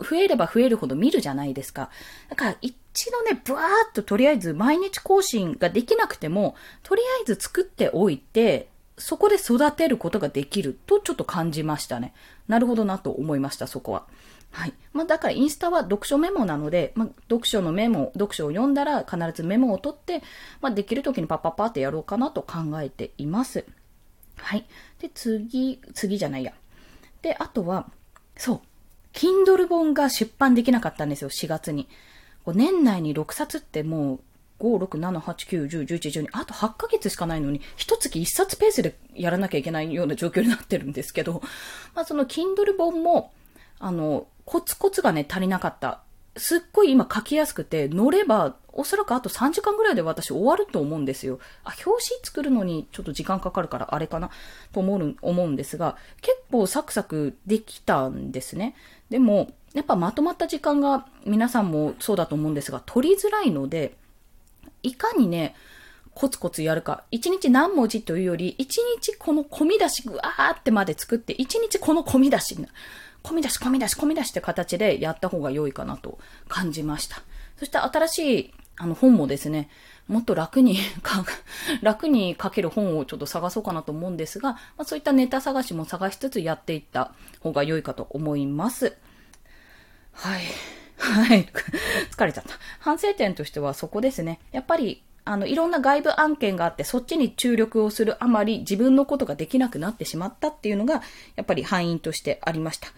[0.00, 1.90] 増えれば増えるほど見るじゃないですか。
[2.28, 12.12] だから一度ね、ブワーっととりあえず毎日更新ができなくても、とりあえず作っておいて、そこで育てることができるとちょっと感じましたね。
[12.48, 14.06] なるほどなと思いました、そこは。
[14.50, 14.72] はい。
[14.92, 20.22] まあ、だからインスタは読書メモなので、まあ、読書のメモ、読書を読んだら必ずメモを取って、
[20.60, 23.64] まあ、できる時にパッパッパってやろうかなと考えています。
[24.36, 24.66] はい。
[25.00, 26.52] で、次、次じゃないや。
[27.22, 27.90] で、あとは、
[28.36, 28.60] そう。
[29.12, 31.88] Kindle 本が出版できなかったんですよ、4月に。
[32.54, 34.20] 年内に6冊ってもう、
[34.60, 41.42] 5、6、7、8、9、10、11、12、あと8ヶ月しかないのに、一月1冊ペースでやらなきゃいけないような状況になってるんですけど、
[41.94, 43.32] まあその Kindle 本も、
[43.78, 46.02] あの、コツコツがね、足りなかった。
[46.36, 51.40] すっごい今書きやすくて、乗れば、おそらくあと3時間ぐらいで私終わると思うんですよ。
[51.64, 54.30] あ、表紙作るのにちょっと時間かかるからあれかな
[54.72, 58.76] と思う、思うんですが、結構サクサクできたんですね。
[59.10, 63.94] でも、やっぱまとまった時間が皆さんもそうだと思うんですが、取りづらいので、
[64.82, 65.54] いかにね、
[66.14, 67.04] コツコツやるか。
[67.12, 72.58] 一日何文字というより、一日この込み出しぐわーってまで作って、一日この込み出し。
[73.22, 77.22] 込み出し込み出し込み出しって形でやった方が良いかなと感じました。
[77.56, 79.68] そして新しいあの本もですね、
[80.08, 80.78] もっと楽に
[81.82, 88.96] 楽に書ける本をちょっと探そうかなと思うんですが、まあ、そういったネタ探しも探しつつやっていった方が良いかと思います。
[90.18, 90.42] はい。
[90.98, 91.46] はい。
[92.10, 92.54] 疲れちゃった。
[92.80, 94.40] 反省点としてはそこですね。
[94.50, 101.02] やっぱり、あの、いろんな外部案件があって、そっちに注力をするあまり自分のことができなくなってしまったっていうのが、
[101.36, 102.88] やっぱり敗因としてありました。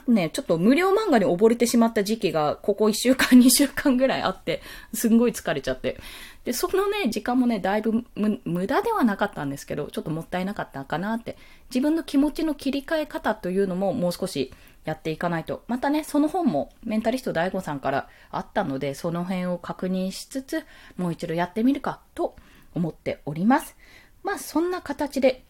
[0.00, 4.62] あとね、ちょっと無料漫画に溺れてしまった時期が、ここ1週間、2週間ぐらいあって、
[4.94, 6.00] すんごい疲れちゃって。
[6.44, 8.04] で、そのね、時間もね、だいぶ
[8.44, 11.36] 無駄ではなかったんですけど、ちょっともったいなかったかなって。
[11.68, 14.52] 自分の気持ちの切り替え方というのももう少し
[14.84, 15.64] やっていかないと。
[15.68, 20.64] またね、その本もメンタリスト DAIGO さんからあったので、その辺を確認しつつ、
[20.96, 22.36] もう一度やってみるかと
[22.74, 23.76] 思っております。
[24.22, 25.44] まあ、そんな形で、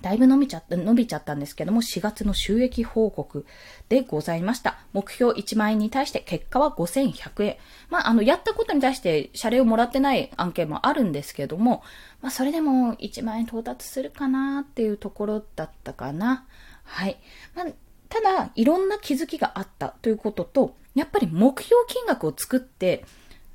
[0.00, 3.46] だいぶ伸びちゃった、伸びちゃったんですけども、4月の収益報告
[3.88, 4.78] でございました。
[4.92, 7.56] 目標1万円に対して結果は5100円。
[7.88, 11.82] まあ、あの、やったことに対して謝礼をもらってない案件もあるんですけども、
[12.20, 16.46] まあ、それでも1万円到達するかなっていうところだったかな。
[16.84, 17.18] はい。
[17.54, 17.66] まあ、
[18.08, 23.04] ただ、いろんな気づきがあったということと、やっぱり目標金額を作って、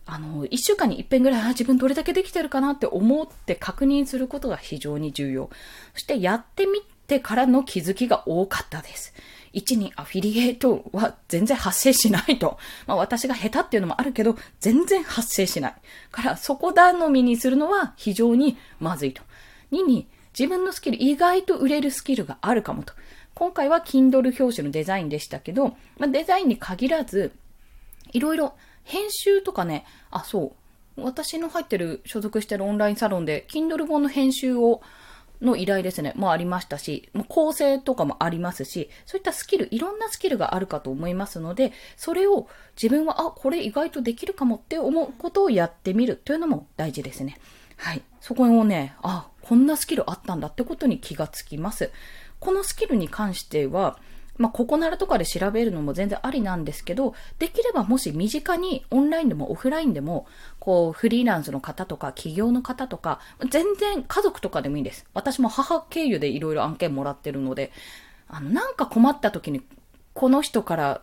[0.06, 5.50] あの、一週間に一遍ぐらい、あ、自分どれだけできてるかなって思って確認することが非常に重要。
[5.94, 9.14] そしてやってみてからの気づきが多かったです。
[9.54, 12.60] 1にアフィリエイトは全然発生しないと。
[12.88, 15.76] まあ私が下手っていうのもあるけど、全然発生しない。
[16.12, 19.24] からそこ頼みにするのは非常にまずいと。
[19.72, 22.94] 2に自分のスキル、意外と売れるスキルがあるかもと。
[23.34, 27.32] 今回は Kindle 表紙のデザインでしたけど、まあ、デザインに限らず、
[28.12, 28.54] いろいろ
[28.86, 30.54] 編集とかね、あ、そ
[30.98, 31.02] う。
[31.02, 34.82] 私の入ってる、所属してるオンラインサロンで、Kindle 本の編集を、
[35.42, 42.48] の依頼ですね、もありましたし、構成とかもありますし、そういったスキル、いろんなスキルがあるかと思いますので、それを
[42.82, 47.38] 自分は、あ、これ意外とできるかもって思うことをやってみるというのも大事ですね。
[47.76, 48.02] はい。
[48.22, 51.92] そこをね、あ、こんなスキルあったんだってことに気がつきます。
[52.40, 54.00] このスキルに関しては、
[54.38, 60.28] まあ、ここならとかで調べるのも全然ありなんですけど、できればもし身近にオンラインでもオフラインでも、
[60.60, 63.20] こう、フリーランスの方とか企業の方とか、
[63.50, 65.06] 全然家族とかでもいいです。
[65.14, 67.72] 私も母経由でいろいろ案件もらってるので、
[68.28, 69.62] あの、なんか困った時に、
[70.14, 71.02] この人から、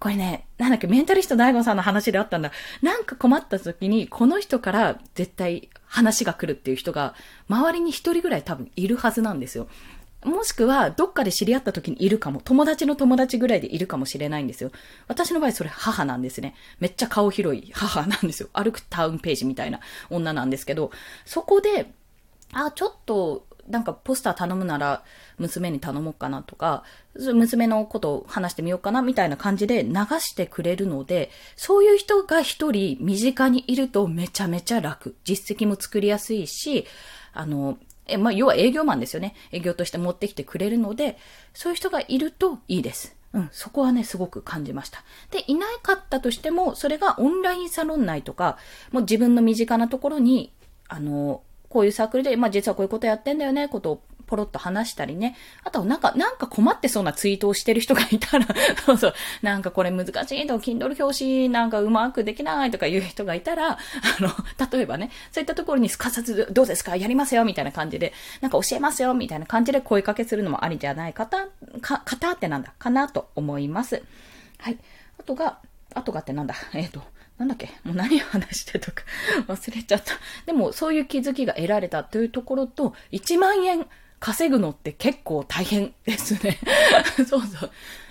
[0.00, 2.50] これね、なんだっけ、メンタリスト大悟さんの話であったんだ。
[2.82, 7.14] なんか困った時に、この人から絶対話が来るっていう人が、
[7.48, 9.68] 周りに一人ぐらい多分いるはずなんですよ。
[10.24, 12.40] もしくは、どっかで知り合った時にいるかも。
[12.42, 14.70] 友達の友達ぐらいでいるかもしれないんですよ。
[15.06, 16.54] 私の場合それ母なんですね。
[16.80, 18.48] めっちゃ顔広い母なんですよ。
[18.54, 20.90] 歩くタウンページみたいな女なんですけど、
[21.26, 21.92] そこで、
[22.52, 25.04] あ、ちょっと、なんかポスター頼むなら
[25.38, 26.84] 娘に頼もうかなとか、
[27.14, 35.16] 娘のことを話してみようかなみたいな感じで流してくれるので、そういう人が一人身近にいるとめちゃめちゃ楽。
[35.24, 36.86] 実績も作りやすいし、
[37.32, 39.34] あの、え、まあ、要は営業マンですよね。
[39.52, 41.18] 営業として持ってきてくれるので、
[41.52, 43.16] そういう人がいるといいです。
[43.32, 45.02] うん、そこはね、すごく感じました。
[45.30, 48.58] で、いなかったとしても、それがオンラインサロン内とか、
[48.92, 50.52] もう自分の身近なところに、
[50.88, 55.36] あの、こういうサークルで、まあ実はこういうことやってんだよね、ことをポロッと話したりね。
[55.64, 58.46] あと、なんか、なんか困ってそうなツイートをしてる人がいたら
[58.86, 63.78] そうそう、なんかこれ難しいと、Kindle 表紙なんかうまくできないとかいう人がいたら、あ
[64.20, 64.30] の、
[64.70, 66.96] 例えばね、そういったところにすかさず、どうですか？
[66.96, 71.46] やりますよみたいな感じで、なんか教えますよみたいな感じで声かけするのもありじゃない方、
[71.80, 72.72] か、方ってなんだ？
[72.78, 74.02] かなと思います。
[74.58, 74.78] はい。
[75.18, 75.58] あとが、
[75.94, 76.54] あとがってなんだ？
[76.72, 77.02] えっ、ー、と、
[77.38, 77.66] なんだっけ？
[77.84, 79.02] もう何話してとか
[79.48, 80.12] 忘れちゃった。
[80.46, 83.86] でも、そういう気づきが得られたというところと、1万円
[84.24, 86.58] 稼ぐのって結構大変ですね。
[87.28, 87.70] そうそう。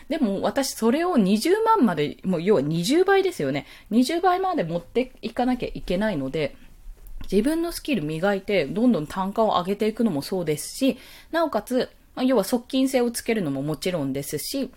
[0.10, 3.66] でも私それを20万まで、もう要は20倍ですよね。
[3.90, 6.56] 20倍まで持っていかなきゃいけないので、
[7.32, 11.00] 自分のスキル磨いて、どんどん単価を上げていくのもそうですし、
[11.32, 11.90] なおかつ、
[12.24, 14.70] 要は側近性をつけるのももちろんですし、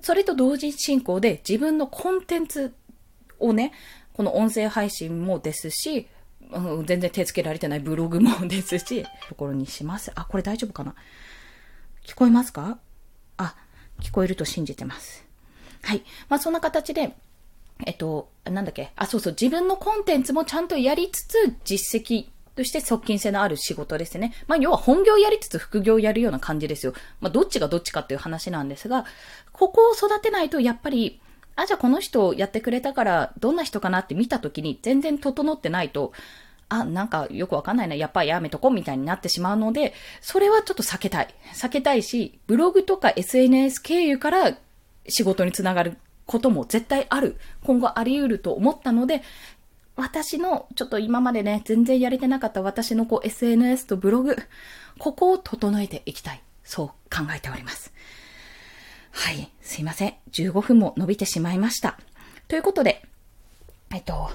[0.00, 2.74] それと同時進行で自分のコンテンツ
[3.38, 3.70] をね、
[4.12, 6.08] この音声配信もですし、
[6.54, 10.12] うん、全然手つけられてないブログもですし、 ところにします。
[10.14, 10.94] あ、これ大丈夫かな？
[12.04, 12.78] 聞こえますか？
[13.36, 13.56] あ、
[14.00, 15.24] 聞こえると信じてます。
[15.82, 16.02] はい。
[16.28, 17.14] まあ、そんな形で、
[17.86, 18.92] えっと、なんだっけ？
[18.96, 24.32] あ、そうそう、自分のコンテンツもちゃんとやりつつ、実績として側近性のある仕事ですね。
[24.46, 26.94] まあ、要は本業やりつつ副業やるような感じですよ。
[27.20, 29.06] まあ、どっちがどっちかっていう話なんですが、
[29.52, 31.20] ここを育てないと、やっぱり、
[31.56, 36.12] あ、じゃあこの人やってくれたから、どんな人かなって見たときに全然整ってないと、
[36.80, 41.34] あ、なんかよくわかんないな、やっぱりやめとこうみたいになってしまうので、それはちょっと避けたい。
[41.54, 44.56] 避けたいし、ブログとか SNS 経由から
[45.08, 45.96] 仕事につながる
[46.26, 47.36] ことも絶対ある。
[47.62, 49.22] 今後あり得ると思ったので、
[49.96, 54.36] 私の、ちょっと今までね、全然やれてなかった私のこう SNS とブログ、
[54.98, 56.42] ここを整えていきたい。
[56.64, 57.92] そう考えております。
[59.12, 59.50] はい。
[59.60, 60.14] すいません。
[60.32, 61.98] 15分も伸びてしまいました。
[62.48, 63.02] ということで、
[63.92, 64.30] えっと、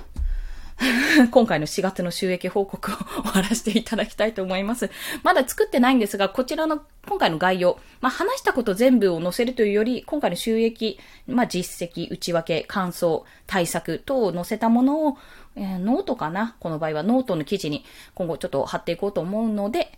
[1.32, 4.90] 今回の4月の収益報告を終わらせていただきたいと思います。
[5.24, 15.18] まだ作ってないんですが、こちらの今回の概要、まあ、話したこと全部を載せるというより、今回の収益、まあ、実績、内訳、感想、対策等を載せたものを、
[15.56, 16.56] えー、ノートかな？
[16.60, 19.92] この場合はノートの記事に今後ちょっと貼っていこうと思うので、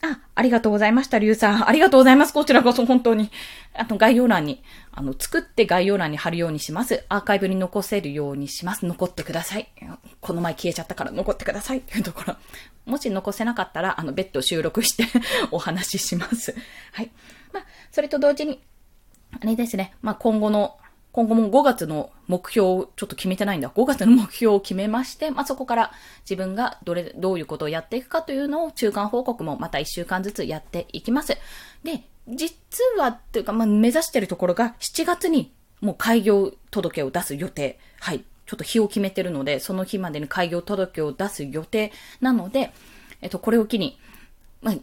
[0.00, 1.68] あ、ありがとうございました、リュウさん。
[1.68, 2.32] ありがとうございます。
[2.32, 3.30] こちらこそ本当に。
[3.74, 7.04] あと概要欄に、あの、作って概要欄に貼るようにします。
[7.08, 8.86] アーカイブに残せるようにします。
[8.86, 9.68] 残ってください。
[10.20, 11.78] この前消えちゃったから残ってください。
[11.78, 12.36] っていうところ。
[12.86, 15.04] もし残せなかったら、あの、別途収録して
[15.50, 16.54] お話しします。
[16.92, 17.10] はい。
[17.52, 18.60] まあ、それと同時に、
[19.32, 19.94] あれですね。
[20.00, 20.78] まあ、今後の
[21.12, 23.70] 今後も5月の目標をちょっと決めてないんだ。
[23.70, 25.92] 5月の目標を決めまして、まあ、そこから
[26.28, 31.36] 自分がどれ、どういうことをやっていくかというのを中間報告もまた1週間ずつやっていきます。
[31.82, 37.78] で、実はっていうか、まあ、目指してるところが7月にもう開業届を出す予定。
[38.00, 38.24] はい。
[38.46, 42.72] ちょっと日を決めてるので、その日までに開業届を出す予定なので、
[43.20, 43.98] えっと、これを機に、
[44.62, 44.74] まあ、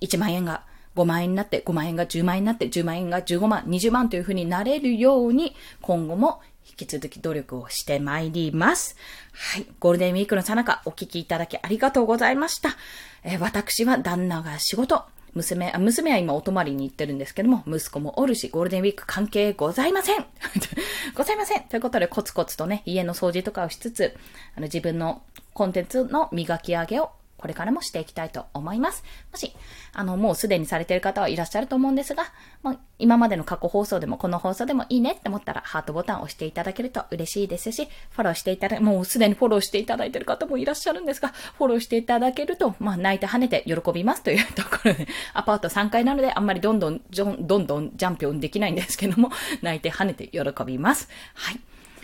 [0.00, 0.62] 1万円が
[0.98, 8.96] 5万円になって、5万円が10万円になって、10万円が15万、20万というふうになれるように、今後も引き続き努力をしてまいります。
[9.32, 9.66] はい。
[9.78, 12.76] ゴールデンウィークのさなかお聞きいただきありがとうございました。
[13.22, 20.26] え、私は旦那が仕事、娘、あ、娘は今お泊まりに行ってるんですけども、息子もおるし、ゴールデンウィーク関係ございません
[21.14, 24.16] ございませんということで、コツコツとね、家の掃除とかをしつつ、
[24.56, 25.22] あの、自分の
[25.54, 29.04] コンテンツの磨き上げをこれからもしていきたいと思います。
[29.32, 29.52] もし、
[29.92, 32.24] あの、もうすでにされている方はいらっしゃると思うんですが、
[32.62, 49.30] まあ、今までの過去放送でもこの放送でもいいねって思ったら、ハートボタンを押していただけると嬉しいですし、フォローしていただ、もうすでにフォローしていただいている方もいらっしゃるんですが、フォローしていただけると、まあ、泣いて跳ねて喜びますというところで、アパート3階なので、あんまりどんどん、どんどんジャンプできないんですけども、
[49.62, 51.08] 泣いて跳ねて喜びます。
[51.34, 51.60] はい。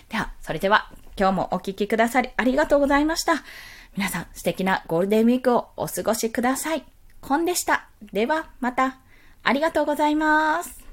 [0.08, 3.44] では、それでは、今日もお聴きくださりありがとうございました。
[3.96, 6.84] 皆さん素敵なゴールデンウィークをお過ごしください。
[7.20, 7.88] コンでした。
[8.12, 8.98] ではまた。
[9.42, 10.83] ありがとうございます。